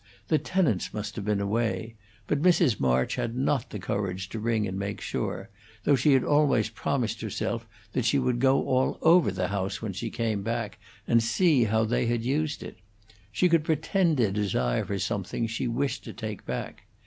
The 0.29 0.39
tenants 0.39 0.95
must 0.95 1.15
have 1.15 1.25
been 1.25 1.39
away, 1.39 1.93
but 2.25 2.41
Mrs. 2.41 2.79
March 2.79 3.17
had 3.17 3.35
not 3.35 3.69
the 3.69 3.77
courage 3.77 4.29
to 4.29 4.39
ring 4.39 4.67
and 4.67 4.79
make 4.79 4.99
sure, 4.99 5.51
though 5.83 5.95
she 5.95 6.13
had 6.13 6.23
always 6.23 6.69
promised 6.69 7.21
herself 7.21 7.67
that 7.93 8.03
she 8.05 8.17
would 8.17 8.39
go 8.39 8.63
all 8.65 8.97
over 9.03 9.29
the 9.29 9.49
house 9.49 9.79
when 9.79 9.93
she 9.93 10.09
came 10.09 10.41
back, 10.41 10.79
and 11.07 11.21
see 11.21 11.65
how 11.65 11.83
they 11.83 12.07
had 12.07 12.23
used 12.25 12.63
it; 12.63 12.79
she 13.31 13.47
could 13.47 13.63
pretend 13.63 14.19
a 14.19 14.31
desire 14.31 14.83
for 14.83 14.97
something 14.97 15.45
she 15.45 15.67
wished 15.67 16.03
to 16.05 16.13
take 16.13 16.41
away. 16.49 16.73